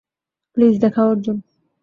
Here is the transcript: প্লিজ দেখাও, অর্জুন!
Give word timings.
প্লিজ 0.57 0.75
দেখাও, 0.83 1.07
অর্জুন! 1.09 1.37